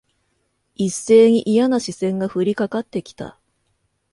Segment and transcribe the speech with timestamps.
[0.73, 3.37] 一斉にいやな視線が降りかかって来た。